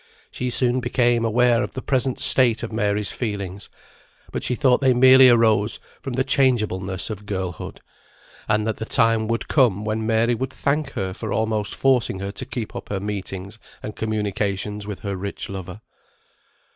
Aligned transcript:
She 0.31 0.49
soon 0.49 0.79
became 0.79 1.23
aware 1.23 1.61
of 1.61 1.73
the 1.75 1.81
present 1.83 2.17
state 2.17 2.63
of 2.63 2.71
Mary's 2.71 3.11
feelings, 3.11 3.69
but 4.31 4.41
she 4.41 4.55
thought 4.55 4.81
they 4.81 4.95
merely 4.95 5.29
arose 5.29 5.79
from 6.01 6.13
the 6.13 6.23
changeableness 6.23 7.11
of 7.11 7.27
girlhood, 7.27 7.81
and 8.49 8.65
that 8.65 8.77
the 8.77 8.85
time 8.85 9.27
would 9.27 9.47
come 9.47 9.85
when 9.85 10.07
Mary 10.07 10.33
would 10.33 10.51
thank 10.51 10.93
her 10.93 11.13
for 11.13 11.31
almost 11.31 11.75
forcing 11.75 12.17
her 12.19 12.31
to 12.31 12.45
keep 12.47 12.75
up 12.75 12.89
her 12.89 12.99
meetings 12.99 13.59
and 13.83 13.95
communications 13.95 14.87
with 14.87 15.01
her 15.01 15.15
rich 15.15 15.49
lover. 15.49 15.81